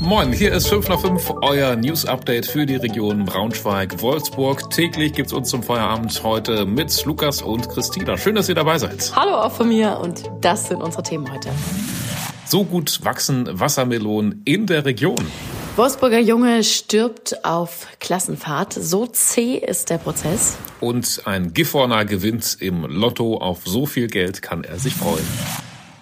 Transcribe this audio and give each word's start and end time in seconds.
Moin, 0.00 0.32
hier 0.32 0.52
ist 0.52 0.68
5 0.68 0.88
nach 0.88 1.00
5, 1.00 1.34
euer 1.42 1.74
News-Update 1.74 2.46
für 2.46 2.64
die 2.66 2.76
Region 2.76 3.24
Braunschweig-Wolfsburg. 3.24 4.70
Täglich 4.70 5.12
gibt's 5.12 5.32
uns 5.32 5.48
zum 5.48 5.64
Feierabend 5.64 6.22
heute 6.22 6.66
mit 6.66 7.04
Lukas 7.04 7.42
und 7.42 7.68
Christina. 7.68 8.16
Schön, 8.16 8.36
dass 8.36 8.48
ihr 8.48 8.54
dabei 8.54 8.78
seid. 8.78 9.12
Hallo 9.16 9.34
auch 9.34 9.50
von 9.50 9.68
mir 9.68 9.98
und 9.98 10.22
das 10.40 10.68
sind 10.68 10.82
unsere 10.82 11.02
Themen 11.02 11.28
heute. 11.32 11.50
So 12.46 12.64
gut 12.64 13.04
wachsen 13.04 13.48
Wassermelonen 13.50 14.42
in 14.44 14.66
der 14.66 14.84
Region. 14.84 15.18
Wolfsburger 15.74 16.20
Junge 16.20 16.62
stirbt 16.62 17.44
auf 17.44 17.88
Klassenfahrt. 17.98 18.74
So 18.74 19.06
zäh 19.06 19.56
ist 19.56 19.90
der 19.90 19.98
Prozess. 19.98 20.56
Und 20.78 21.22
ein 21.24 21.52
Gifhorner 21.52 22.04
gewinnt 22.04 22.56
im 22.60 22.84
Lotto. 22.84 23.38
Auf 23.38 23.62
so 23.64 23.84
viel 23.84 24.06
Geld 24.06 24.42
kann 24.42 24.62
er 24.62 24.78
sich 24.78 24.94
freuen. 24.94 25.26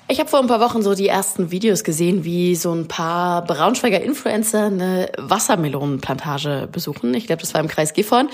Ich 0.09 0.21
habe 0.21 0.31
vor 0.31 0.39
ein 0.39 0.47
paar 0.47 0.61
Wochen 0.61 0.83
so 0.83 0.95
die 0.95 1.09
ersten 1.09 1.51
Videos 1.51 1.83
gesehen, 1.83 2.23
wie 2.23 2.55
so 2.55 2.73
ein 2.73 2.87
paar 2.87 3.45
Braunschweiger 3.45 4.01
Influencer 4.01 4.67
eine 4.67 5.11
Wassermelonenplantage 5.19 6.69
besuchen. 6.71 7.13
Ich 7.15 7.27
glaube, 7.27 7.43
das 7.43 7.55
war 7.55 7.61
im 7.61 7.67
Kreis 7.67 7.93
Gifhorn. 7.93 8.29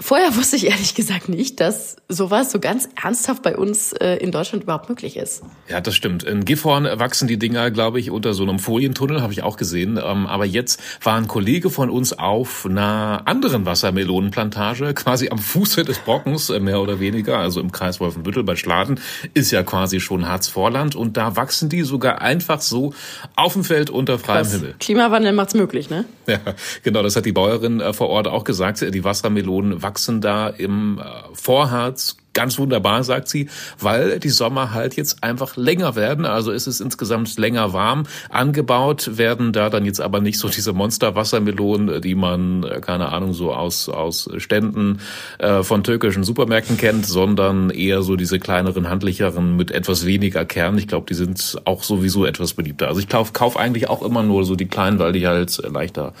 Vorher 0.00 0.34
wusste 0.36 0.56
ich 0.56 0.66
ehrlich 0.66 0.94
gesagt 0.94 1.28
nicht, 1.28 1.60
dass 1.60 1.96
sowas 2.08 2.50
so 2.50 2.58
ganz 2.58 2.88
ernsthaft 3.00 3.42
bei 3.42 3.56
uns 3.56 3.92
äh, 3.92 4.16
in 4.16 4.32
Deutschland 4.32 4.64
überhaupt 4.64 4.88
möglich 4.88 5.18
ist. 5.18 5.42
Ja, 5.68 5.82
das 5.82 5.94
stimmt. 5.94 6.24
In 6.24 6.46
Gifhorn 6.46 6.88
wachsen 6.98 7.28
die 7.28 7.38
Dinger, 7.38 7.70
glaube 7.70 8.00
ich, 8.00 8.10
unter 8.10 8.32
so 8.32 8.42
einem 8.42 8.58
Folientunnel, 8.58 9.20
habe 9.20 9.34
ich 9.34 9.42
auch 9.42 9.58
gesehen. 9.58 10.00
Ähm, 10.02 10.26
aber 10.26 10.46
jetzt 10.46 10.80
war 11.04 11.16
ein 11.16 11.28
Kollege 11.28 11.68
von 11.68 11.90
uns 11.90 12.18
auf 12.18 12.64
einer 12.64 13.22
anderen 13.26 13.66
Wassermelonenplantage, 13.66 14.94
quasi 14.94 15.28
am 15.28 15.38
Fuße 15.38 15.84
des 15.84 15.98
Brockens, 15.98 16.48
äh, 16.48 16.58
mehr 16.58 16.80
oder 16.80 16.98
weniger, 16.98 17.38
also 17.38 17.60
im 17.60 17.70
Kreis 17.70 18.00
Wolfenbüttel 18.00 18.44
bei 18.44 18.56
Schladen, 18.56 18.98
ist 19.34 19.50
ja 19.50 19.62
quasi 19.62 20.00
schon 20.00 20.26
Harzvorland. 20.26 20.96
Und 20.96 21.18
da 21.18 21.36
wachsen 21.36 21.68
die 21.68 21.82
sogar 21.82 22.22
einfach 22.22 22.62
so 22.62 22.94
auf 23.36 23.52
dem 23.52 23.62
Feld 23.62 23.90
unter 23.90 24.18
freiem 24.18 24.44
Krass. 24.44 24.52
Himmel. 24.54 24.74
Klimawandel 24.80 25.32
macht's 25.32 25.54
möglich, 25.54 25.90
ne? 25.90 26.06
Ja, 26.26 26.38
genau, 26.82 27.02
das 27.02 27.16
hat 27.16 27.26
die 27.26 27.32
Bäuerin 27.32 27.80
äh, 27.80 27.92
vor 27.92 28.08
Ort 28.08 28.26
auch 28.26 28.44
gesagt. 28.44 28.80
Die 28.80 29.04
Wassermelonen 29.04 29.81
wachsen 29.82 30.20
da 30.20 30.48
im 30.48 30.98
äh, 30.98 31.02
Vorharz 31.34 32.16
ganz 32.34 32.58
wunderbar, 32.58 33.04
sagt 33.04 33.28
sie, 33.28 33.48
weil 33.78 34.18
die 34.18 34.30
Sommer 34.30 34.72
halt 34.72 34.96
jetzt 34.96 35.22
einfach 35.22 35.56
länger 35.56 35.96
werden. 35.96 36.24
Also 36.24 36.50
ist 36.50 36.66
es 36.66 36.80
insgesamt 36.80 37.36
länger 37.38 37.72
warm. 37.72 38.04
Angebaut 38.30 39.18
werden 39.18 39.52
da 39.52 39.70
dann 39.70 39.84
jetzt 39.84 40.00
aber 40.00 40.20
nicht 40.20 40.38
so 40.38 40.48
diese 40.48 40.72
Monster-Wassermelonen, 40.72 42.00
die 42.00 42.14
man, 42.14 42.64
äh, 42.64 42.80
keine 42.80 43.10
Ahnung, 43.10 43.32
so 43.32 43.52
aus, 43.52 43.88
aus 43.88 44.30
Ständen 44.38 45.00
äh, 45.38 45.62
von 45.62 45.84
türkischen 45.84 46.24
Supermärkten 46.24 46.76
kennt, 46.76 47.06
sondern 47.06 47.70
eher 47.70 48.02
so 48.02 48.16
diese 48.16 48.38
kleineren, 48.38 48.88
handlicheren 48.88 49.56
mit 49.56 49.70
etwas 49.70 50.06
weniger 50.06 50.44
Kern. 50.44 50.78
Ich 50.78 50.88
glaube, 50.88 51.06
die 51.08 51.14
sind 51.14 51.60
auch 51.64 51.82
sowieso 51.82 52.24
etwas 52.24 52.54
beliebter. 52.54 52.88
Also 52.88 53.00
ich 53.00 53.08
kauf, 53.08 53.32
kauf 53.32 53.56
eigentlich 53.56 53.88
auch 53.88 54.02
immer 54.02 54.22
nur 54.22 54.44
so 54.44 54.56
die 54.56 54.66
kleinen, 54.66 54.98
weil 54.98 55.12
die 55.12 55.26
halt 55.26 55.60
leichter 55.70 56.14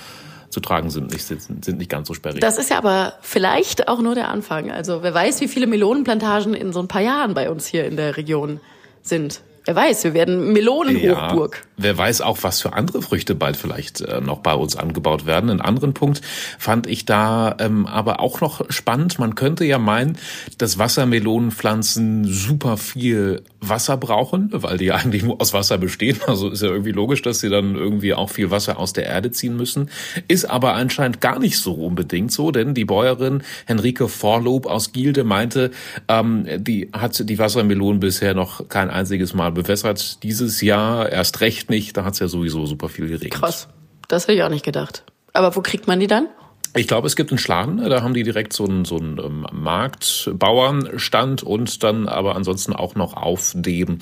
zu 0.52 0.60
tragen 0.60 0.90
sind, 0.90 1.10
nicht, 1.10 1.24
sind, 1.24 1.78
nicht 1.78 1.90
ganz 1.90 2.08
so 2.08 2.14
sperrig. 2.14 2.40
Das 2.40 2.58
ist 2.58 2.68
ja 2.68 2.76
aber 2.76 3.14
vielleicht 3.22 3.88
auch 3.88 4.02
nur 4.02 4.14
der 4.14 4.28
Anfang. 4.28 4.70
Also 4.70 5.02
wer 5.02 5.14
weiß, 5.14 5.40
wie 5.40 5.48
viele 5.48 5.66
Melonenplantagen 5.66 6.52
in 6.52 6.74
so 6.74 6.80
ein 6.80 6.88
paar 6.88 7.00
Jahren 7.00 7.32
bei 7.32 7.50
uns 7.50 7.66
hier 7.66 7.86
in 7.86 7.96
der 7.96 8.18
Region 8.18 8.60
sind. 9.00 9.40
Wer 9.64 9.76
weiß, 9.76 10.02
wir 10.04 10.14
werden 10.14 10.52
Melonenhochburg. 10.52 11.54
Ja, 11.54 11.62
wer 11.76 11.98
weiß 11.98 12.20
auch, 12.20 12.38
was 12.42 12.60
für 12.60 12.72
andere 12.72 13.00
Früchte 13.00 13.36
bald 13.36 13.56
vielleicht 13.56 14.00
äh, 14.00 14.20
noch 14.20 14.40
bei 14.40 14.54
uns 14.54 14.74
angebaut 14.74 15.24
werden. 15.24 15.50
Einen 15.50 15.60
anderen 15.60 15.94
Punkt 15.94 16.20
fand 16.58 16.88
ich 16.88 17.04
da 17.04 17.54
ähm, 17.60 17.86
aber 17.86 18.18
auch 18.18 18.40
noch 18.40 18.68
spannend. 18.70 19.20
Man 19.20 19.36
könnte 19.36 19.64
ja 19.64 19.78
meinen, 19.78 20.18
dass 20.58 20.78
Wassermelonenpflanzen 20.78 22.24
super 22.24 22.76
viel 22.76 23.42
Wasser 23.60 23.96
brauchen, 23.96 24.50
weil 24.52 24.78
die 24.78 24.86
ja 24.86 24.96
eigentlich 24.96 25.22
nur 25.22 25.40
aus 25.40 25.52
Wasser 25.52 25.78
bestehen. 25.78 26.18
Also 26.26 26.50
ist 26.50 26.62
ja 26.62 26.68
irgendwie 26.68 26.92
logisch, 26.92 27.22
dass 27.22 27.40
sie 27.40 27.50
dann 27.50 27.76
irgendwie 27.76 28.14
auch 28.14 28.30
viel 28.30 28.50
Wasser 28.50 28.78
aus 28.78 28.92
der 28.92 29.06
Erde 29.06 29.30
ziehen 29.30 29.56
müssen. 29.56 29.90
Ist 30.26 30.46
aber 30.46 30.74
anscheinend 30.74 31.20
gar 31.20 31.38
nicht 31.38 31.58
so 31.58 31.74
unbedingt 31.74 32.32
so, 32.32 32.50
denn 32.50 32.74
die 32.74 32.84
Bäuerin 32.84 33.42
Henrike 33.66 34.08
Vorlob 34.08 34.66
aus 34.66 34.92
Gilde 34.92 35.24
meinte, 35.24 35.70
ähm, 36.08 36.46
die 36.58 36.88
hat 36.92 37.28
die 37.28 37.38
Wassermelonen 37.38 38.00
bisher 38.00 38.34
noch 38.34 38.68
kein 38.68 38.90
einziges 38.90 39.34
Mal 39.34 39.51
bewässert. 39.52 40.22
Dieses 40.22 40.60
Jahr 40.60 41.10
erst 41.10 41.40
recht 41.40 41.70
nicht, 41.70 41.96
da 41.96 42.04
hat 42.04 42.14
es 42.14 42.18
ja 42.18 42.28
sowieso 42.28 42.66
super 42.66 42.88
viel 42.88 43.06
geregnet. 43.06 43.40
Krass, 43.40 43.68
das 44.08 44.24
hätte 44.24 44.34
ich 44.34 44.42
auch 44.42 44.48
nicht 44.48 44.64
gedacht. 44.64 45.04
Aber 45.32 45.54
wo 45.56 45.60
kriegt 45.60 45.86
man 45.86 46.00
die 46.00 46.06
dann? 46.06 46.28
Ich 46.74 46.88
glaube, 46.88 47.06
es 47.06 47.16
gibt 47.16 47.30
einen 47.30 47.38
Schladen, 47.38 47.86
da 47.90 48.02
haben 48.02 48.14
die 48.14 48.22
direkt 48.22 48.54
so 48.54 48.64
einen, 48.64 48.86
so 48.86 48.96
einen 48.96 49.18
ähm, 49.18 49.46
Marktbauernstand 49.52 51.42
und 51.42 51.82
dann 51.82 52.08
aber 52.08 52.34
ansonsten 52.34 52.72
auch 52.72 52.94
noch 52.94 53.14
auf 53.14 53.52
dem 53.54 53.98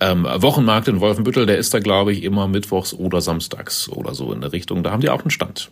ähm, 0.00 0.24
Wochenmarkt 0.24 0.88
in 0.88 1.00
Wolfenbüttel, 1.00 1.44
der 1.44 1.58
ist 1.58 1.74
da, 1.74 1.78
glaube 1.78 2.12
ich, 2.12 2.22
immer 2.22 2.48
mittwochs 2.48 2.94
oder 2.94 3.20
samstags 3.20 3.90
oder 3.90 4.14
so 4.14 4.32
in 4.32 4.40
der 4.40 4.52
Richtung. 4.52 4.82
Da 4.82 4.92
haben 4.92 5.02
die 5.02 5.10
auch 5.10 5.20
einen 5.20 5.30
Stand. 5.30 5.70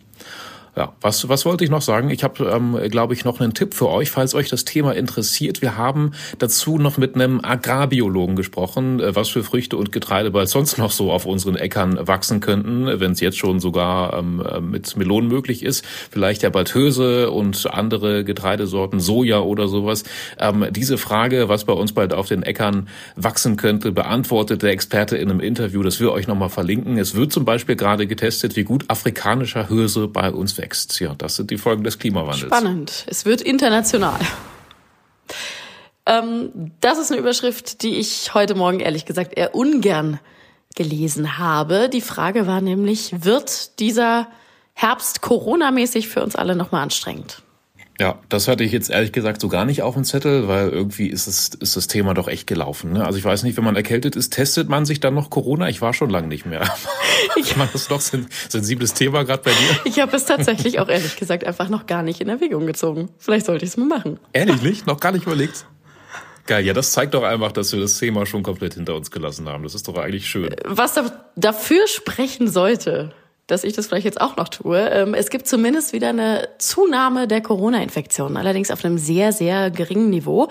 Ja, 0.77 0.91
was, 0.99 1.29
was 1.29 1.45
wollte 1.45 1.63
ich 1.63 1.69
noch 1.69 1.81
sagen? 1.81 2.09
Ich 2.09 2.25
habe, 2.25 2.49
ähm, 2.49 2.77
glaube 2.89 3.13
ich, 3.13 3.23
noch 3.23 3.39
einen 3.39 3.53
Tipp 3.53 3.73
für 3.73 3.87
euch, 3.87 4.11
falls 4.11 4.35
euch 4.35 4.49
das 4.49 4.65
Thema 4.65 4.93
interessiert. 4.93 5.61
Wir 5.61 5.77
haben 5.77 6.11
dazu 6.37 6.77
noch 6.77 6.97
mit 6.97 7.15
einem 7.15 7.39
Agrarbiologen 7.41 8.35
gesprochen, 8.35 8.99
äh, 8.99 9.15
was 9.15 9.29
für 9.29 9.45
Früchte 9.45 9.77
und 9.77 9.93
Getreide 9.93 10.31
bald 10.31 10.49
sonst 10.49 10.77
noch 10.77 10.91
so 10.91 11.13
auf 11.13 11.25
unseren 11.25 11.55
Äckern 11.55 11.97
wachsen 12.05 12.41
könnten, 12.41 12.87
wenn 12.99 13.13
es 13.13 13.21
jetzt 13.21 13.37
schon 13.37 13.61
sogar 13.61 14.19
ähm, 14.19 14.43
äh, 14.45 14.59
mit 14.59 14.97
Melonen 14.97 15.29
möglich 15.29 15.63
ist. 15.63 15.85
Vielleicht 16.11 16.43
ja 16.43 16.49
bald 16.49 16.75
Hülse 16.75 17.31
und 17.31 17.73
andere 17.73 18.25
Getreidesorten, 18.25 18.99
Soja 18.99 19.39
oder 19.39 19.69
sowas. 19.69 20.03
Ähm, 20.37 20.65
diese 20.71 20.97
Frage, 20.97 21.47
was 21.47 21.63
bei 21.63 21.73
uns 21.73 21.93
bald 21.93 22.13
auf 22.13 22.27
den 22.27 22.43
Äckern 22.43 22.89
wachsen 23.15 23.55
könnte, 23.55 23.93
beantwortet 23.93 24.61
der 24.61 24.71
Experte 24.71 25.15
in 25.15 25.29
einem 25.29 25.39
Interview, 25.39 25.83
das 25.83 26.01
wir 26.01 26.11
euch 26.11 26.27
nochmal 26.27 26.49
verlinken. 26.49 26.97
Es 26.97 27.15
wird 27.15 27.31
zum 27.31 27.45
Beispiel 27.45 27.77
gerade 27.77 28.07
getestet, 28.07 28.57
wie 28.57 28.65
gut 28.65 28.83
afrikanischer 28.89 29.69
Hülse 29.69 30.09
bei 30.09 30.29
uns 30.29 30.57
wächst 30.57 30.64
wächst. 30.65 30.99
Ja, 30.99 31.13
das 31.15 31.35
sind 31.35 31.51
die 31.51 31.57
Folgen 31.57 31.83
des 31.83 31.99
Klimawandels. 31.99 32.41
Spannend. 32.41 33.05
Es 33.07 33.25
wird 33.25 33.41
international. 33.41 34.19
Ähm, 36.07 36.71
das 36.81 36.97
ist 36.97 37.11
eine 37.11 37.19
Überschrift, 37.19 37.83
die 37.83 37.95
ich 37.95 38.33
heute 38.33 38.55
Morgen 38.55 38.79
ehrlich 38.79 39.05
gesagt 39.05 39.37
eher 39.37 39.55
ungern 39.55 40.19
gelesen 40.75 41.37
habe. 41.37 41.89
Die 41.89 42.01
Frage 42.01 42.47
war 42.47 42.61
nämlich, 42.61 43.23
wird 43.23 43.79
dieser 43.79 44.27
Herbst 44.73 45.21
Corona-mäßig 45.21 46.09
für 46.09 46.21
uns 46.21 46.35
alle 46.35 46.55
nochmal 46.55 46.83
anstrengend? 46.83 47.41
Ja, 47.99 48.19
das 48.27 48.49
hatte 48.49 48.65
ich 48.65 48.73
jetzt 48.73 48.89
ehrlich 48.89 49.13
gesagt 49.13 49.39
so 49.39 49.47
gar 49.47 49.63
nicht 49.63 49.81
auf 49.81 49.93
dem 49.93 50.03
Zettel, 50.03 50.49
weil 50.49 50.69
irgendwie 50.69 51.07
ist 51.07 51.27
es 51.27 51.49
ist 51.55 51.77
das 51.77 51.87
Thema 51.87 52.13
doch 52.13 52.27
echt 52.27 52.45
gelaufen. 52.45 52.91
Ne? 52.91 53.05
Also 53.05 53.17
ich 53.17 53.23
weiß 53.23 53.43
nicht, 53.43 53.55
wenn 53.55 53.63
man 53.63 53.77
erkältet 53.77 54.17
ist, 54.17 54.33
testet 54.33 54.67
man 54.67 54.85
sich 54.85 54.99
dann 54.99 55.13
noch 55.13 55.29
Corona? 55.29 55.69
Ich 55.69 55.81
war 55.81 55.93
schon 55.93 56.09
lange 56.09 56.27
nicht 56.27 56.45
mehr. 56.45 56.61
Ich 57.37 57.55
meine, 57.57 57.69
das 57.71 57.83
ist 57.83 57.91
doch 57.91 58.13
ein 58.13 58.27
sensibles 58.49 58.93
Thema 58.93 59.23
gerade 59.23 59.43
bei 59.43 59.51
dir. 59.51 59.79
Ich 59.85 59.99
habe 59.99 60.15
es 60.15 60.25
tatsächlich 60.25 60.79
auch 60.79 60.87
ehrlich 60.89 61.15
gesagt 61.15 61.45
einfach 61.45 61.69
noch 61.69 61.85
gar 61.85 62.03
nicht 62.03 62.21
in 62.21 62.29
Erwägung 62.29 62.65
gezogen. 62.65 63.09
Vielleicht 63.17 63.45
sollte 63.45 63.65
ich 63.65 63.71
es 63.71 63.77
mal 63.77 63.87
machen. 63.87 64.19
Ehrlich 64.31 64.61
nicht? 64.61 64.87
Noch 64.87 64.99
gar 64.99 65.11
nicht 65.11 65.25
überlegt? 65.25 65.65
Geil, 66.47 66.63
ja, 66.65 66.73
das 66.73 66.91
zeigt 66.91 67.13
doch 67.13 67.23
einfach, 67.23 67.51
dass 67.51 67.73
wir 67.73 67.79
das 67.79 67.97
Thema 67.97 68.25
schon 68.25 68.43
komplett 68.43 68.75
hinter 68.75 68.95
uns 68.95 69.09
gelassen 69.11 69.49
haben. 69.49 69.63
Das 69.63 69.73
ist 69.73 69.87
doch 69.87 69.97
eigentlich 69.97 70.27
schön. 70.27 70.55
Was 70.65 70.93
da, 70.93 71.11
dafür 71.35 71.87
sprechen 71.87 72.47
sollte, 72.47 73.13
dass 73.47 73.63
ich 73.63 73.73
das 73.73 73.87
vielleicht 73.87 74.05
jetzt 74.05 74.19
auch 74.19 74.37
noch 74.37 74.49
tue. 74.49 74.79
Ähm, 74.79 75.13
es 75.13 75.29
gibt 75.29 75.47
zumindest 75.47 75.93
wieder 75.93 76.09
eine 76.09 76.49
Zunahme 76.57 77.27
der 77.27 77.41
Corona-Infektionen, 77.41 78.37
allerdings 78.37 78.71
auf 78.71 78.83
einem 78.83 78.97
sehr, 78.97 79.31
sehr 79.31 79.71
geringen 79.71 80.09
Niveau. 80.09 80.47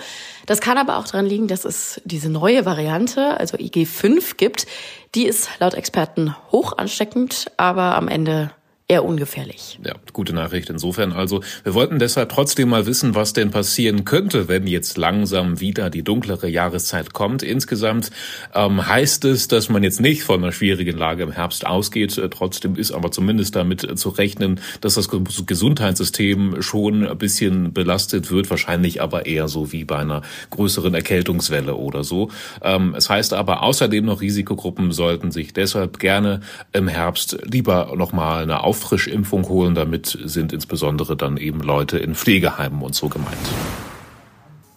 Das 0.47 0.60
kann 0.60 0.78
aber 0.78 0.99
auch 0.99 1.06
daran 1.06 1.27
liegen, 1.27 1.49
dass 1.49 1.65
es 1.65 2.00
diese 2.04 2.31
neue 2.31 2.65
Variante, 2.65 3.38
also 3.38 3.56
IG5 3.56 4.37
gibt. 4.37 4.66
Die 5.15 5.27
ist 5.27 5.49
laut 5.60 5.75
Experten 5.75 6.34
hoch 6.53 6.77
ansteckend, 6.77 7.50
aber 7.56 7.97
am 7.97 8.09
Ende 8.09 8.50
eher 8.87 9.03
ungefährlich. 9.03 9.78
Ja, 9.83 9.95
gute 10.12 10.34
Nachricht 10.34 10.69
insofern. 10.69 11.12
Also 11.12 11.43
wir 11.62 11.72
wollten 11.72 11.99
deshalb 11.99 12.28
trotzdem 12.28 12.69
mal 12.69 12.84
wissen, 12.84 13.15
was 13.15 13.33
denn 13.33 13.50
passieren 13.50 14.05
könnte, 14.05 14.47
wenn 14.49 14.67
jetzt 14.67 14.99
langsam 14.99 15.59
wieder 15.59 15.89
die 15.89 16.03
dunklere 16.03 16.49
Jahreszeit 16.49 17.15
kommt. 17.15 17.43
Insgesamt 17.43 18.11
ähm, 18.55 18.87
heißt 18.87 19.25
es, 19.25 19.49
dass 19.49 19.71
man 19.71 19.83
jetzt 19.83 20.03
nicht 20.03 20.22
von 20.22 20.43
einer 20.43 20.53
schwierigen 20.53 20.99
Lage 20.99 21.22
im 21.22 21.33
Herbst 21.33 21.67
ausgeht. 21.67 22.19
Äh, 22.19 22.28
trotzdem 22.28 22.77
ist 22.77 22.92
aber 22.92 23.10
zumindest 23.10 23.57
damit 23.57 23.84
äh, 23.84 23.97
zu 23.97 24.10
rechnen, 24.10 24.60
dass 24.83 24.95
das 24.95 25.09
Gesundheitssystem 25.09 26.60
schon 26.60 27.07
ein 27.07 27.19
bisschen 27.19 27.72
belastet 27.72 28.31
wird. 28.31 28.51
Wahrscheinlich 28.51 29.01
aber 29.01 29.25
eher 29.25 29.48
so 29.48 29.72
wie 29.72 29.84
bei 29.84 29.97
einer 29.97 30.21
größeren 30.51 30.92
Erkältungswelle 30.92 31.75
oder 31.77 32.04
so. 32.04 32.31
Ähm, 32.63 32.95
es 32.95 33.09
heißt 33.09 33.33
aber 33.33 33.63
außerdem 33.63 34.04
noch 34.04 34.21
Risikogruppen 34.21 34.92
sollten 34.92 35.31
sich 35.31 35.54
deshalb 35.54 35.98
gerne 35.98 36.41
im 36.75 36.89
Herbst 36.89 37.39
lieber 37.45 37.95
nochmal 37.97 38.42
eine 38.42 38.63
Auffrischimpfung 38.74 39.48
holen. 39.48 39.74
Damit 39.74 40.18
sind 40.24 40.53
insbesondere 40.53 41.16
dann 41.16 41.36
eben 41.36 41.60
Leute 41.60 41.98
in 41.98 42.16
Pflegeheimen 42.16 42.82
und 42.82 42.94
so 42.94 43.09
gemeint. 43.09 43.38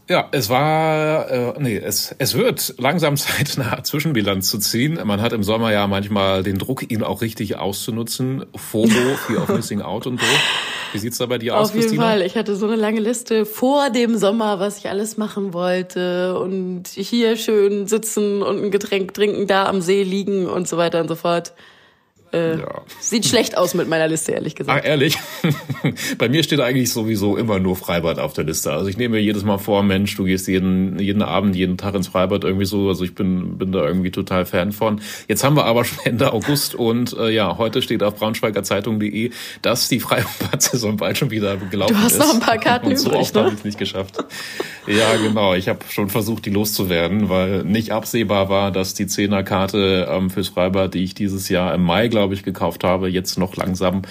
Ja, 0.07 0.29
es 0.31 0.49
war, 0.49 1.29
äh, 1.29 1.53
nee, 1.59 1.75
es, 1.75 2.15
es 2.17 2.35
wird 2.35 2.75
langsam 2.77 3.17
Zeit, 3.17 3.57
eine 3.57 3.71
Art 3.71 3.87
Zwischenbilanz 3.87 4.47
zu 4.49 4.59
ziehen. 4.59 4.99
Man 5.03 5.21
hat 5.21 5.33
im 5.33 5.43
Sommer 5.43 5.73
ja 5.73 5.87
manchmal 5.87 6.43
den 6.43 6.59
Druck, 6.59 6.89
ihn 6.89 7.03
auch 7.03 7.21
richtig 7.21 7.57
auszunutzen. 7.57 8.45
FOMO, 8.55 9.15
Fear 9.25 9.41
of 9.41 9.49
Missing 9.49 9.81
Out 9.81 10.07
und 10.07 10.21
so. 10.21 10.27
Wie 10.93 10.99
sieht's 10.99 11.17
da 11.17 11.25
bei 11.25 11.39
dir 11.39 11.57
aus, 11.57 11.69
Auf 11.69 11.75
jeden 11.75 11.87
Christina? 11.87 12.07
Fall. 12.07 12.21
Ich 12.21 12.37
hatte 12.37 12.55
so 12.55 12.67
eine 12.67 12.77
lange 12.77 13.01
Liste 13.01 13.45
vor 13.45 13.89
dem 13.89 14.17
Sommer, 14.17 14.59
was 14.59 14.77
ich 14.77 14.87
alles 14.87 15.17
machen 15.17 15.53
wollte 15.53 16.39
und 16.39 16.87
hier 16.87 17.35
schön 17.35 17.87
sitzen 17.87 18.41
und 18.43 18.63
ein 18.63 18.71
Getränk 18.71 19.13
trinken, 19.13 19.47
da 19.47 19.65
am 19.65 19.81
See 19.81 20.03
liegen 20.03 20.45
und 20.45 20.69
so 20.69 20.77
weiter 20.77 21.01
und 21.01 21.09
so 21.09 21.15
fort. 21.15 21.53
Äh, 22.33 22.59
ja. 22.59 22.81
Sieht 22.99 23.25
schlecht 23.25 23.57
aus 23.57 23.73
mit 23.73 23.87
meiner 23.87 24.07
Liste, 24.07 24.33
ehrlich 24.33 24.55
gesagt. 24.55 24.81
Ach, 24.81 24.87
ehrlich? 24.87 25.17
Bei 26.17 26.27
mir 26.27 26.43
steht 26.43 26.59
eigentlich 26.59 26.91
sowieso 26.91 27.37
immer 27.37 27.59
nur 27.59 27.75
Freibad 27.75 28.19
auf 28.19 28.33
der 28.33 28.43
Liste. 28.43 28.71
Also 28.73 28.87
ich 28.87 28.97
nehme 28.97 29.15
mir 29.15 29.21
jedes 29.21 29.43
Mal 29.43 29.57
vor, 29.57 29.81
Mensch, 29.83 30.15
du 30.17 30.25
gehst 30.25 30.47
jeden, 30.47 30.99
jeden 30.99 31.21
Abend, 31.21 31.55
jeden 31.55 31.77
Tag 31.77 31.95
ins 31.95 32.09
Freibad 32.09 32.43
irgendwie 32.43 32.65
so. 32.65 32.89
Also 32.89 33.05
ich 33.05 33.15
bin, 33.15 33.57
bin 33.57 33.71
da 33.71 33.85
irgendwie 33.85 34.11
total 34.11 34.45
Fan 34.45 34.73
von. 34.73 34.99
Jetzt 35.27 35.43
haben 35.43 35.55
wir 35.55 35.65
aber 35.65 35.85
schon 35.85 35.99
Ende 36.03 36.33
August 36.33 36.75
und 36.75 37.15
äh, 37.17 37.29
ja, 37.29 37.57
heute 37.57 37.81
steht 37.81 38.03
auf 38.03 38.15
braunschweigerzeitung.de, 38.15 39.31
dass 39.61 39.87
die 39.87 39.99
Freibad-Saison 39.99 40.97
bald 40.97 41.17
schon 41.17 41.31
wieder 41.31 41.55
gelaufen 41.55 41.93
ist. 41.93 41.99
Du 41.99 42.05
hast 42.05 42.13
ist. 42.13 42.19
noch 42.19 42.33
ein 42.33 42.39
paar 42.41 42.57
Karten 42.57 42.87
und 42.91 42.99
so 42.99 43.09
übrig, 43.09 43.21
oft 43.21 43.35
ne? 43.35 43.41
habe 43.41 43.51
ich 43.51 43.59
es 43.59 43.63
nicht 43.63 43.77
geschafft. 43.77 44.17
Ja, 44.85 45.15
genau. 45.17 45.53
Ich 45.53 45.69
habe 45.69 45.79
schon 45.89 46.09
versucht, 46.09 46.45
die 46.45 46.49
loszuwerden, 46.49 47.29
weil 47.29 47.63
nicht 47.63 47.91
absehbar 47.91 48.49
war, 48.49 48.71
dass 48.71 48.93
die 48.93 49.07
Zehnerkarte 49.07 50.07
ähm, 50.09 50.29
fürs 50.29 50.49
Freibad, 50.49 50.93
die 50.93 51.03
ich 51.03 51.13
dieses 51.13 51.49
Jahr 51.49 51.73
im 51.73 51.83
Mai, 51.83 52.07
glaube 52.17 52.33
ich, 52.33 52.41
gekauft 52.41 52.83
habe, 52.83 53.09
jetzt 53.09 53.37
noch 53.37 53.55
langsam 53.57 54.01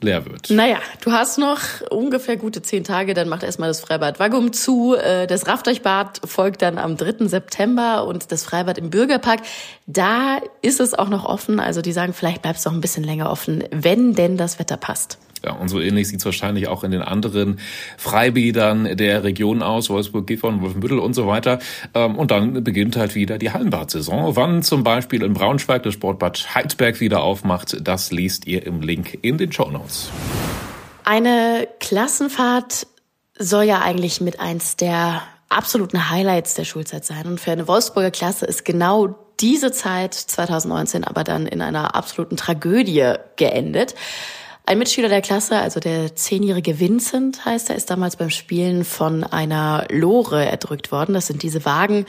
leer 0.00 0.24
wird. 0.24 0.48
Naja, 0.48 0.78
du 1.04 1.12
hast 1.12 1.38
noch 1.38 1.60
ungefähr 1.90 2.38
gute 2.38 2.62
zehn 2.62 2.82
Tage, 2.82 3.12
dann 3.12 3.28
macht 3.28 3.42
erstmal 3.42 3.68
das 3.68 3.80
Freibad 3.80 4.18
Waggum 4.18 4.54
zu. 4.54 4.96
Äh, 4.96 5.26
das 5.26 5.46
Rafteuchbad 5.46 6.22
folgt 6.24 6.62
dann 6.62 6.78
am 6.78 6.96
3. 6.96 7.26
September 7.26 8.06
und 8.06 8.32
das 8.32 8.42
Freibad 8.42 8.78
im 8.78 8.88
Bürgerpark. 8.88 9.40
Da 9.86 10.38
ist 10.62 10.80
es 10.80 10.94
auch 10.94 11.10
noch 11.10 11.26
offen. 11.26 11.60
Also 11.60 11.82
die 11.82 11.92
sagen, 11.92 12.14
vielleicht 12.14 12.40
bleibt 12.40 12.58
es 12.58 12.64
noch 12.64 12.72
ein 12.72 12.80
bisschen 12.80 13.04
länger 13.04 13.30
offen, 13.30 13.64
wenn 13.70 14.14
denn 14.14 14.38
das 14.38 14.58
Wetter 14.58 14.78
passt. 14.78 15.18
Ja, 15.44 15.52
und 15.52 15.68
so 15.68 15.80
ähnlich 15.80 16.08
sieht 16.08 16.20
es 16.20 16.24
wahrscheinlich 16.24 16.68
auch 16.68 16.84
in 16.84 16.90
den 16.90 17.02
anderen 17.02 17.58
Freibädern 17.98 18.96
der 18.96 19.24
Region 19.24 19.62
aus, 19.62 19.90
Wolfsburg, 19.90 20.26
Gifhorn, 20.26 20.60
Wolfenbüttel 20.60 20.98
und 20.98 21.14
so 21.14 21.26
weiter. 21.26 21.58
Ähm, 21.94 22.16
und 22.16 22.30
dann 22.30 22.62
beginnt 22.62 22.96
halt 22.96 23.14
wieder 23.14 23.38
die 23.38 23.50
Hallenbad-Saison. 23.50 24.36
Wann 24.36 24.62
zum 24.62 24.84
Beispiel 24.84 25.22
in 25.22 25.34
Braunschweig 25.34 25.82
das 25.82 25.94
Sportbad 25.94 26.54
Heidberg 26.54 27.00
wieder 27.00 27.22
aufmacht, 27.22 27.76
das 27.80 28.12
liest 28.12 28.46
ihr 28.46 28.64
im 28.66 28.82
Link 28.82 29.18
in 29.22 29.38
den 29.38 29.52
Show 29.52 29.70
Notes. 29.70 30.10
Eine 31.04 31.66
Klassenfahrt 31.80 32.86
soll 33.38 33.64
ja 33.64 33.80
eigentlich 33.80 34.20
mit 34.20 34.40
eins 34.40 34.76
der 34.76 35.22
absoluten 35.48 36.10
Highlights 36.10 36.54
der 36.54 36.64
Schulzeit 36.64 37.04
sein. 37.04 37.26
Und 37.26 37.40
für 37.40 37.52
eine 37.52 37.68
Wolfsburger 37.68 38.10
Klasse 38.10 38.46
ist 38.46 38.64
genau 38.64 39.18
diese 39.40 39.72
Zeit 39.72 40.14
2019 40.14 41.04
aber 41.04 41.24
dann 41.24 41.46
in 41.46 41.60
einer 41.60 41.94
absoluten 41.94 42.36
Tragödie 42.36 43.14
geendet. 43.36 43.94
Ein 44.64 44.78
Mitschüler 44.78 45.08
der 45.08 45.22
Klasse, 45.22 45.58
also 45.58 45.80
der 45.80 46.14
zehnjährige 46.14 46.78
Vincent 46.78 47.44
heißt 47.44 47.70
er, 47.70 47.76
ist 47.76 47.90
damals 47.90 48.14
beim 48.14 48.30
Spielen 48.30 48.84
von 48.84 49.24
einer 49.24 49.86
Lore 49.90 50.44
erdrückt 50.44 50.92
worden. 50.92 51.14
Das 51.14 51.26
sind 51.26 51.42
diese 51.42 51.64
Wagen, 51.64 52.06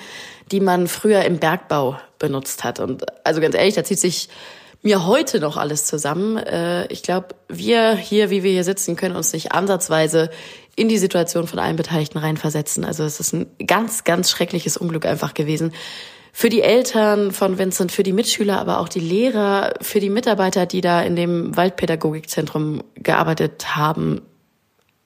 die 0.51 0.59
man 0.59 0.87
früher 0.87 1.23
im 1.23 1.39
Bergbau 1.39 1.99
benutzt 2.19 2.63
hat. 2.63 2.79
Und 2.79 3.05
also 3.25 3.41
ganz 3.41 3.55
ehrlich, 3.55 3.73
da 3.73 3.83
zieht 3.83 3.99
sich 3.99 4.29
mir 4.83 5.07
heute 5.07 5.39
noch 5.39 5.57
alles 5.57 5.85
zusammen. 5.85 6.37
Äh, 6.37 6.85
ich 6.87 7.01
glaube, 7.01 7.29
wir 7.47 7.95
hier, 7.95 8.29
wie 8.29 8.43
wir 8.43 8.51
hier 8.51 8.63
sitzen, 8.63 8.95
können 8.95 9.15
uns 9.15 9.33
nicht 9.33 9.51
ansatzweise 9.51 10.29
in 10.75 10.89
die 10.89 10.99
Situation 10.99 11.47
von 11.47 11.57
allen 11.57 11.75
Beteiligten 11.75 12.19
reinversetzen. 12.19 12.85
Also 12.85 13.03
es 13.03 13.19
ist 13.19 13.33
ein 13.33 13.47
ganz, 13.65 14.03
ganz 14.03 14.29
schreckliches 14.29 14.77
Unglück 14.77 15.07
einfach 15.07 15.33
gewesen 15.33 15.73
für 16.35 16.49
die 16.49 16.63
Eltern 16.63 17.31
von 17.31 17.59
Vincent, 17.59 17.91
für 17.91 18.01
die 18.01 18.11
Mitschüler, 18.11 18.59
aber 18.59 18.79
auch 18.79 18.89
die 18.89 18.99
Lehrer, 18.99 19.75
für 19.81 19.99
die 19.99 20.09
Mitarbeiter, 20.09 20.65
die 20.65 20.81
da 20.81 21.01
in 21.03 21.15
dem 21.15 21.55
Waldpädagogikzentrum 21.55 22.83
gearbeitet 22.95 23.75
haben, 23.75 24.23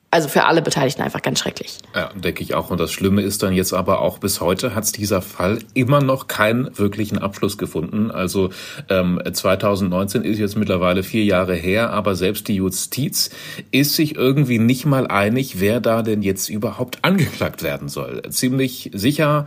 also 0.09 0.29
für 0.29 0.45
alle 0.45 0.61
Beteiligten 0.61 1.01
einfach 1.01 1.21
ganz 1.21 1.39
schrecklich. 1.39 1.79
Ja, 1.93 2.09
denke 2.15 2.41
ich 2.41 2.55
auch. 2.55 2.69
Und 2.69 2.79
das 2.79 2.91
Schlimme 2.91 3.21
ist 3.21 3.43
dann 3.43 3.53
jetzt 3.53 3.73
aber 3.73 3.99
auch 4.01 4.19
bis 4.19 4.39
heute 4.39 4.73
hat 4.73 4.95
dieser 4.95 5.21
Fall 5.21 5.59
immer 5.73 6.01
noch 6.01 6.27
keinen 6.27 6.77
wirklichen 6.77 7.17
Abschluss 7.17 7.57
gefunden. 7.57 8.09
Also 8.09 8.51
ähm, 8.89 9.21
2019 9.29 10.23
ist 10.23 10.39
jetzt 10.39 10.55
mittlerweile 10.55 11.03
vier 11.03 11.25
Jahre 11.25 11.55
her, 11.55 11.89
aber 11.89 12.15
selbst 12.15 12.47
die 12.47 12.55
Justiz 12.55 13.31
ist 13.71 13.95
sich 13.95 14.15
irgendwie 14.15 14.59
nicht 14.59 14.85
mal 14.85 15.07
einig, 15.07 15.59
wer 15.59 15.81
da 15.81 16.03
denn 16.03 16.21
jetzt 16.21 16.47
überhaupt 16.49 16.99
angeklagt 17.01 17.61
werden 17.61 17.89
soll. 17.89 18.21
Ziemlich 18.29 18.91
sicher 18.93 19.45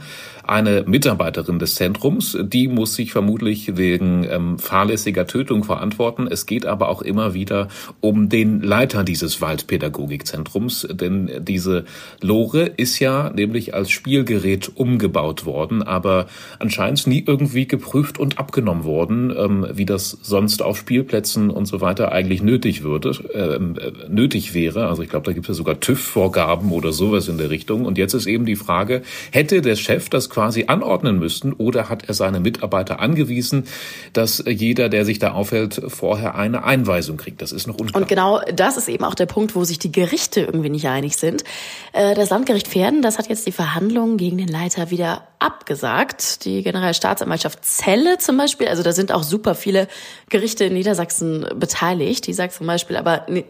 eine 0.50 0.82
Mitarbeiterin 0.86 1.58
des 1.58 1.76
Zentrums, 1.76 2.36
die 2.40 2.66
muss 2.68 2.96
sich 2.96 3.12
vermutlich 3.12 3.76
wegen 3.76 4.26
ähm, 4.28 4.58
fahrlässiger 4.58 5.26
Tötung 5.26 5.64
verantworten. 5.64 6.26
Es 6.26 6.44
geht 6.44 6.66
aber 6.66 6.88
auch 6.88 7.02
immer 7.02 7.34
wieder 7.34 7.68
um 8.00 8.28
den 8.28 8.60
Leiter 8.60 9.04
dieses 9.04 9.40
Waldpädagogikzentrums, 9.40 10.49
denn 10.90 11.30
diese 11.40 11.84
Lore 12.20 12.66
ist 12.76 12.98
ja 12.98 13.30
nämlich 13.30 13.74
als 13.74 13.90
Spielgerät 13.90 14.70
umgebaut 14.74 15.44
worden, 15.44 15.82
aber 15.82 16.26
anscheinend 16.58 17.06
nie 17.06 17.24
irgendwie 17.26 17.66
geprüft 17.66 18.18
und 18.18 18.38
abgenommen 18.38 18.84
worden, 18.84 19.32
ähm, 19.36 19.66
wie 19.72 19.86
das 19.86 20.18
sonst 20.22 20.62
auf 20.62 20.78
Spielplätzen 20.78 21.50
und 21.50 21.66
so 21.66 21.80
weiter 21.80 22.12
eigentlich 22.12 22.42
nötig 22.42 22.82
würde, 22.82 23.10
ähm, 23.34 23.76
äh, 23.78 24.08
nötig 24.08 24.54
wäre. 24.54 24.88
Also 24.88 25.02
ich 25.02 25.08
glaube, 25.08 25.26
da 25.26 25.32
gibt 25.32 25.46
es 25.46 25.48
ja 25.48 25.54
sogar 25.54 25.80
TÜV-Vorgaben 25.80 26.72
oder 26.72 26.92
sowas 26.92 27.28
in 27.28 27.38
der 27.38 27.50
Richtung. 27.50 27.84
Und 27.84 27.98
jetzt 27.98 28.14
ist 28.14 28.26
eben 28.26 28.46
die 28.46 28.56
Frage, 28.56 29.02
hätte 29.30 29.62
der 29.62 29.76
Chef 29.76 30.08
das 30.08 30.30
quasi 30.30 30.64
anordnen 30.66 31.18
müssen 31.18 31.52
oder 31.52 31.88
hat 31.88 32.08
er 32.08 32.14
seine 32.14 32.40
Mitarbeiter 32.40 33.00
angewiesen, 33.00 33.64
dass 34.12 34.42
jeder, 34.46 34.88
der 34.88 35.04
sich 35.04 35.18
da 35.18 35.32
aufhält, 35.32 35.80
vorher 35.88 36.34
eine 36.34 36.64
Einweisung 36.64 37.16
kriegt? 37.16 37.42
Das 37.42 37.52
ist 37.52 37.66
noch 37.66 37.78
unklar. 37.78 38.02
Und 38.02 38.08
genau 38.08 38.40
das 38.54 38.76
ist 38.76 38.88
eben 38.88 39.04
auch 39.04 39.14
der 39.14 39.26
Punkt, 39.26 39.54
wo 39.54 39.64
sich 39.64 39.78
die 39.78 39.92
Gerichte 39.92 40.39
irgendwie 40.46 40.70
nicht 40.70 40.86
einig 40.88 41.16
sind. 41.16 41.44
Äh, 41.92 42.14
das 42.14 42.30
Landgericht 42.30 42.68
Pferden, 42.68 43.02
das 43.02 43.18
hat 43.18 43.28
jetzt 43.28 43.46
die 43.46 43.52
Verhandlungen 43.52 44.16
gegen 44.16 44.38
den 44.38 44.48
Leiter 44.48 44.90
wieder 44.90 45.28
abgesagt. 45.38 46.44
Die 46.44 46.62
Generalstaatsanwaltschaft 46.62 47.64
Celle 47.64 48.18
zum 48.18 48.36
Beispiel, 48.36 48.68
also 48.68 48.82
da 48.82 48.92
sind 48.92 49.12
auch 49.12 49.22
super 49.22 49.54
viele 49.54 49.88
Gerichte 50.28 50.64
in 50.64 50.74
Niedersachsen 50.74 51.46
beteiligt. 51.56 52.26
Die 52.26 52.32
sagt 52.32 52.54
zum 52.54 52.66
Beispiel 52.66 52.96
aber, 52.96 53.26
nee, 53.28 53.44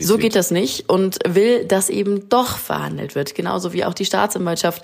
so 0.00 0.18
geht 0.18 0.34
das 0.34 0.50
nicht 0.50 0.88
und 0.88 1.18
will, 1.26 1.64
dass 1.64 1.88
eben 1.88 2.28
doch 2.28 2.58
verhandelt 2.58 3.14
wird. 3.14 3.34
Genauso 3.34 3.72
wie 3.72 3.84
auch 3.84 3.94
die 3.94 4.04
Staatsanwaltschaft 4.04 4.82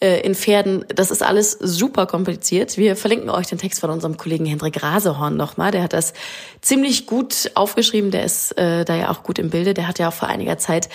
äh, 0.00 0.20
in 0.20 0.34
Pferden. 0.34 0.84
Das 0.94 1.10
ist 1.10 1.22
alles 1.22 1.52
super 1.52 2.06
kompliziert. 2.06 2.76
Wir 2.76 2.96
verlinken 2.96 3.30
euch 3.30 3.46
den 3.46 3.58
Text 3.58 3.80
von 3.80 3.90
unserem 3.90 4.16
Kollegen 4.16 4.46
Hendrik 4.46 4.82
Rasehorn 4.82 5.36
nochmal. 5.36 5.70
Der 5.70 5.82
hat 5.82 5.92
das 5.92 6.12
ziemlich 6.60 7.06
gut 7.06 7.50
aufgeschrieben. 7.54 8.10
Der 8.10 8.24
ist 8.24 8.52
äh, 8.58 8.84
da 8.84 8.96
ja 8.96 9.10
auch 9.10 9.22
gut 9.22 9.38
im 9.38 9.50
Bilde. 9.50 9.74
Der 9.74 9.88
hat 9.88 9.98
ja 9.98 10.08
auch 10.08 10.12
vor 10.12 10.28
einiger 10.28 10.58
Zeit 10.58 10.88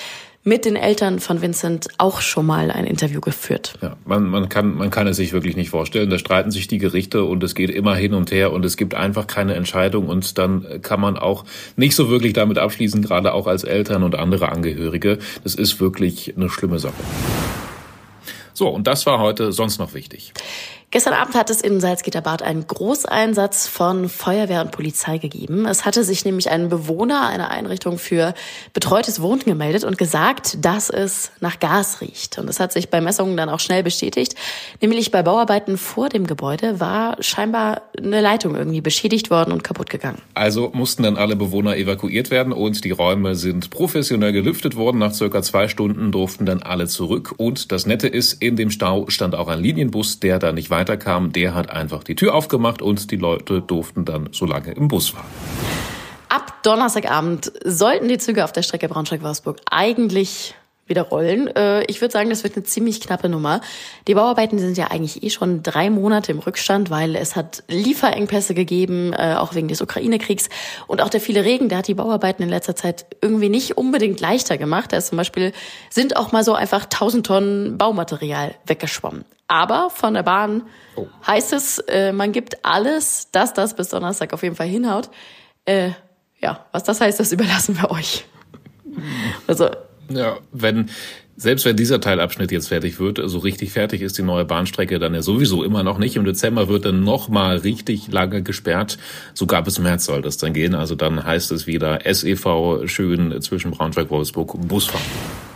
mit 0.45 0.65
den 0.65 0.75
Eltern 0.75 1.19
von 1.19 1.41
Vincent 1.41 1.87
auch 1.97 2.19
schon 2.19 2.45
mal 2.45 2.69
ein 2.69 2.85
Interview 2.85 3.21
geführt. 3.21 3.75
Ja, 3.81 3.95
man, 4.05 4.25
man, 4.25 4.49
kann, 4.49 4.75
man 4.75 4.89
kann 4.89 5.07
es 5.07 5.17
sich 5.17 5.31
wirklich 5.31 5.55
nicht 5.55 5.69
vorstellen. 5.69 6.09
Da 6.09 6.17
streiten 6.17 6.51
sich 6.51 6.67
die 6.67 6.79
Gerichte 6.79 7.23
und 7.23 7.43
es 7.43 7.55
geht 7.55 7.69
immer 7.69 7.95
hin 7.95 8.13
und 8.13 8.31
her 8.31 8.51
und 8.51 8.65
es 8.65 8.75
gibt 8.75 8.93
einfach 8.93 9.25
keine 9.25 9.55
Entscheidung 9.55 10.07
und 10.07 10.37
dann 10.37 10.81
kann 10.81 10.99
man 10.99 11.17
auch 11.17 11.45
nicht 11.77 11.95
so 11.95 12.09
wirklich 12.09 12.33
damit 12.33 12.57
abschließen, 12.57 13.01
gerade 13.01 13.33
auch 13.33 13.47
als 13.47 13.63
Eltern 13.63 14.03
und 14.03 14.15
andere 14.15 14.49
Angehörige. 14.49 15.17
Das 15.43 15.55
ist 15.55 15.79
wirklich 15.79 16.35
eine 16.35 16.49
schlimme 16.49 16.79
Sache. 16.79 16.93
So, 18.53 18.69
und 18.69 18.87
das 18.87 19.05
war 19.05 19.19
heute 19.19 19.51
sonst 19.51 19.79
noch 19.79 19.93
wichtig. 19.93 20.33
Gestern 20.93 21.15
Abend 21.15 21.33
hat 21.33 21.49
es 21.49 21.59
in 21.59 21.81
Salzgitterbad 21.81 22.43
einen 22.43 22.67
Großeinsatz 22.67 23.67
von 23.67 24.09
Feuerwehr 24.09 24.61
und 24.61 24.69
Polizei 24.69 25.17
gegeben. 25.17 25.65
Es 25.65 25.85
hatte 25.85 26.03
sich 26.03 26.23
nämlich 26.23 26.51
ein 26.51 26.69
Bewohner 26.69 27.25
einer 27.27 27.49
Einrichtung 27.49 27.97
für 27.97 28.35
betreutes 28.73 29.19
Wohnen 29.19 29.39
gemeldet 29.39 29.85
und 29.85 29.97
gesagt, 29.97 30.63
dass 30.63 30.91
es 30.91 31.31
nach 31.39 31.59
Gas 31.59 31.99
riecht. 32.01 32.37
Und 32.37 32.47
es 32.47 32.59
hat 32.59 32.71
sich 32.71 32.91
bei 32.91 33.01
Messungen 33.01 33.35
dann 33.35 33.49
auch 33.49 33.59
schnell 33.59 33.81
bestätigt. 33.81 34.35
Nämlich 34.81 35.09
bei 35.09 35.23
Bauarbeiten 35.23 35.79
vor 35.79 36.09
dem 36.09 36.27
Gebäude 36.27 36.79
war 36.79 37.17
scheinbar 37.23 37.81
eine 37.97 38.21
Leitung 38.21 38.55
irgendwie 38.55 38.81
beschädigt 38.81 39.31
worden 39.31 39.51
und 39.51 39.63
kaputt 39.63 39.89
gegangen. 39.89 40.21
Also 40.35 40.69
mussten 40.75 41.01
dann 41.01 41.17
alle 41.17 41.35
Bewohner 41.35 41.75
evakuiert 41.75 42.29
werden 42.29 42.53
und 42.53 42.83
die 42.85 42.91
Räume 42.91 43.33
sind 43.33 43.71
professionell 43.71 44.31
gelüftet 44.31 44.75
worden. 44.75 44.99
Nach 44.99 45.11
circa 45.11 45.41
zwei 45.41 45.67
Stunden 45.67 46.11
durften 46.11 46.45
dann 46.45 46.61
alle 46.61 46.85
zurück. 46.85 47.33
Und 47.37 47.71
das 47.71 47.87
Nette 47.87 48.07
ist, 48.07 48.33
in 48.43 48.55
dem 48.57 48.69
Stau 48.69 49.09
stand 49.09 49.33
auch 49.33 49.47
ein 49.47 49.59
Linienbus, 49.59 50.19
der 50.19 50.37
da 50.37 50.51
nicht 50.51 50.69
weiter 50.69 50.82
weiterkam, 50.83 51.31
der 51.31 51.55
hat 51.55 51.69
einfach 51.69 52.03
die 52.03 52.15
Tür 52.15 52.35
aufgemacht 52.35 52.81
und 52.81 53.09
die 53.09 53.15
Leute 53.15 53.61
durften 53.61 54.03
dann 54.03 54.29
so 54.33 54.45
lange 54.45 54.73
im 54.73 54.89
Bus 54.89 55.09
fahren. 55.09 55.25
Ab 56.27 56.61
Donnerstagabend 56.63 57.53
sollten 57.63 58.09
die 58.09 58.17
Züge 58.17 58.43
auf 58.43 58.51
der 58.51 58.63
Strecke 58.63 58.89
Braunschweig-Wolfsburg 58.89 59.61
eigentlich 59.71 60.55
wieder 60.85 61.03
rollen. 61.03 61.47
Äh, 61.55 61.85
ich 61.85 62.01
würde 62.01 62.11
sagen, 62.11 62.29
das 62.29 62.43
wird 62.43 62.57
eine 62.57 62.63
ziemlich 62.63 62.99
knappe 62.99 63.29
Nummer. 63.29 63.61
Die 64.09 64.15
Bauarbeiten 64.15 64.59
sind 64.59 64.77
ja 64.77 64.87
eigentlich 64.87 65.23
eh 65.23 65.29
schon 65.29 65.63
drei 65.63 65.89
Monate 65.89 66.33
im 66.33 66.39
Rückstand, 66.39 66.89
weil 66.89 67.15
es 67.15 67.37
hat 67.37 67.63
Lieferengpässe 67.69 68.53
gegeben, 68.53 69.13
äh, 69.13 69.35
auch 69.37 69.55
wegen 69.55 69.69
des 69.69 69.81
Ukraine-Kriegs. 69.81 70.49
Und 70.87 71.01
auch 71.01 71.09
der 71.09 71.21
viele 71.21 71.45
Regen, 71.45 71.69
der 71.69 71.77
hat 71.77 71.87
die 71.87 71.93
Bauarbeiten 71.93 72.43
in 72.43 72.49
letzter 72.49 72.75
Zeit 72.75 73.05
irgendwie 73.21 73.47
nicht 73.47 73.77
unbedingt 73.77 74.19
leichter 74.19 74.57
gemacht. 74.57 74.91
Da 74.91 74.97
ist 74.97 75.07
zum 75.07 75.17
Beispiel 75.17 75.53
sind 75.89 76.17
auch 76.17 76.33
mal 76.33 76.43
so 76.43 76.53
einfach 76.53 76.83
1000 76.83 77.25
Tonnen 77.25 77.77
Baumaterial 77.77 78.55
weggeschwommen. 78.65 79.23
Aber 79.47 79.89
von 79.89 80.13
der 80.13 80.23
Bahn 80.23 80.63
oh. 80.95 81.07
heißt 81.27 81.53
es, 81.53 81.79
äh, 81.79 82.11
man 82.11 82.31
gibt 82.31 82.65
alles, 82.65 83.29
dass 83.31 83.53
das 83.53 83.75
bis 83.75 83.89
Donnerstag 83.89 84.33
auf 84.33 84.43
jeden 84.43 84.55
Fall 84.55 84.67
hinhaut. 84.67 85.09
ja, 86.39 86.65
was 86.71 86.83
das 86.83 87.01
heißt, 87.01 87.19
das 87.19 87.31
überlassen 87.31 87.77
wir 87.79 87.91
euch. 87.91 88.25
Also 89.47 89.69
Ja, 90.09 90.37
wenn 90.51 90.89
selbst 91.35 91.65
wenn 91.65 91.75
dieser 91.75 91.99
Teilabschnitt 91.99 92.51
jetzt 92.51 92.67
fertig 92.67 92.99
wird, 92.99 93.19
so 93.23 93.39
richtig 93.39 93.71
fertig 93.71 94.01
ist 94.01 94.17
die 94.17 94.21
neue 94.21 94.45
Bahnstrecke 94.45 94.99
dann 94.99 95.15
ja 95.15 95.21
sowieso 95.21 95.63
immer 95.63 95.83
noch 95.83 95.97
nicht. 95.97 96.15
Im 96.15 96.25
Dezember 96.25 96.67
wird 96.67 96.85
dann 96.85 97.03
noch 97.03 97.27
mal 97.27 97.57
richtig 97.57 98.11
lange 98.11 98.43
gesperrt. 98.43 98.97
Sogar 99.33 99.63
bis 99.63 99.79
März 99.79 100.05
soll 100.05 100.21
das 100.21 100.37
dann 100.37 100.53
gehen. 100.53 100.75
Also 100.75 100.95
dann 100.95 101.23
heißt 101.23 101.51
es 101.51 101.65
wieder 101.65 101.99
SEV 102.05 102.85
schön 102.85 103.41
zwischen 103.41 103.71
Braunschweig, 103.71 104.09
Wolfsburg 104.09 104.53
und 104.53 104.67
Busfahren. 104.67 105.03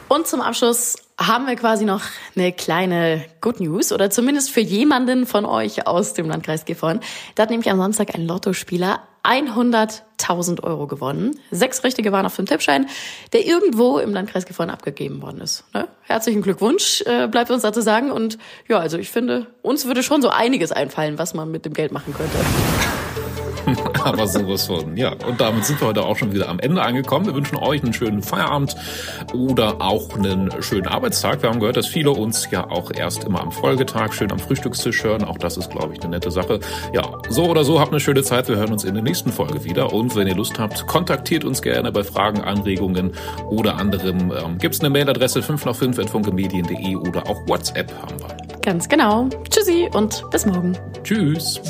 Und 0.09 0.25
zum 0.25 0.41
Abschluss 0.41 0.95
haben 1.19 1.47
wir 1.47 1.55
quasi 1.55 1.83
noch 1.83 2.03
eine 2.35 2.53
kleine 2.53 3.25
Good 3.41 3.59
News 3.59 3.91
oder 3.91 4.09
zumindest 4.09 4.51
für 4.51 4.61
jemanden 4.61 5.25
von 5.25 5.45
euch 5.45 5.85
aus 5.85 6.13
dem 6.13 6.29
Landkreis 6.29 6.63
Gifhorn. 6.63 7.01
Da 7.35 7.43
hat 7.43 7.49
nämlich 7.49 7.69
am 7.69 7.77
Samstag 7.77 8.15
ein 8.15 8.25
Lottospieler 8.25 9.01
100.000 9.23 10.63
Euro 10.63 10.87
gewonnen. 10.87 11.37
Sechs 11.51 11.83
Richtige 11.83 12.13
waren 12.13 12.25
auf 12.25 12.37
dem 12.37 12.45
Tippschein, 12.45 12.87
der 13.33 13.45
irgendwo 13.45 13.99
im 13.99 14.13
Landkreis 14.13 14.45
Gifhorn 14.45 14.69
abgegeben 14.69 15.21
worden 15.21 15.41
ist. 15.41 15.65
Ne? 15.73 15.89
Herzlichen 16.03 16.41
Glückwunsch, 16.41 17.01
äh, 17.05 17.27
bleibt 17.27 17.51
uns 17.51 17.63
dazu 17.63 17.81
sagen. 17.81 18.09
Und 18.09 18.37
ja, 18.69 18.79
also 18.79 18.97
ich 18.97 19.11
finde, 19.11 19.47
uns 19.61 19.85
würde 19.85 20.03
schon 20.03 20.21
so 20.21 20.29
einiges 20.29 20.71
einfallen, 20.71 21.17
was 21.17 21.33
man 21.33 21.51
mit 21.51 21.65
dem 21.65 21.73
Geld 21.73 21.91
machen 21.91 22.13
könnte. 22.13 22.37
Aber 24.03 24.27
sowas 24.27 24.67
von, 24.67 24.95
ja. 24.95 25.13
Und 25.27 25.39
damit 25.41 25.65
sind 25.65 25.81
wir 25.81 25.87
heute 25.89 26.03
auch 26.03 26.17
schon 26.17 26.33
wieder 26.33 26.49
am 26.49 26.59
Ende 26.59 26.81
angekommen. 26.81 27.25
Wir 27.25 27.35
wünschen 27.35 27.57
euch 27.57 27.83
einen 27.83 27.93
schönen 27.93 28.21
Feierabend 28.21 28.75
oder 29.33 29.81
auch 29.81 30.15
einen 30.15 30.49
schönen 30.61 30.87
Arbeitstag. 30.87 31.41
Wir 31.41 31.49
haben 31.49 31.59
gehört, 31.59 31.77
dass 31.77 31.87
viele 31.87 32.11
uns 32.11 32.49
ja 32.51 32.69
auch 32.69 32.91
erst 32.91 33.23
immer 33.23 33.41
am 33.41 33.51
Folgetag 33.51 34.13
schön 34.13 34.31
am 34.31 34.39
Frühstückstisch 34.39 35.03
hören. 35.03 35.23
Auch 35.23 35.37
das 35.37 35.57
ist, 35.57 35.69
glaube 35.69 35.93
ich, 35.93 36.01
eine 36.01 36.11
nette 36.11 36.31
Sache. 36.31 36.59
Ja, 36.93 37.03
so 37.29 37.45
oder 37.45 37.63
so, 37.63 37.79
habt 37.79 37.91
eine 37.91 37.99
schöne 37.99 38.23
Zeit. 38.23 38.47
Wir 38.47 38.57
hören 38.57 38.71
uns 38.71 38.83
in 38.83 38.93
der 38.93 39.03
nächsten 39.03 39.31
Folge 39.31 39.63
wieder. 39.63 39.93
Und 39.93 40.15
wenn 40.15 40.27
ihr 40.27 40.35
Lust 40.35 40.57
habt, 40.59 40.87
kontaktiert 40.87 41.43
uns 41.43 41.61
gerne 41.61 41.91
bei 41.91 42.03
Fragen, 42.03 42.41
Anregungen 42.41 43.11
oder 43.49 43.77
anderem. 43.77 44.31
Ähm, 44.31 44.57
Gibt 44.57 44.75
es 44.75 44.81
eine 44.81 44.89
Mailadresse 44.89 45.41
5 45.41 45.65
nach 45.65 45.75
5 45.75 46.09
funkemedien.de 46.09 46.95
oder 46.95 47.27
auch 47.27 47.37
WhatsApp 47.47 47.91
haben 48.01 48.19
wir. 48.19 48.37
Ganz 48.61 48.89
genau. 48.89 49.29
Tschüssi 49.49 49.89
und 49.93 50.23
bis 50.31 50.45
morgen. 50.45 50.77
Tschüss. 51.03 51.61